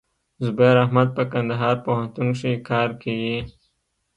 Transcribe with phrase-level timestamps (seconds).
[0.45, 3.37] زبير احمد په کندهار پوهنتون کښي کار کيي.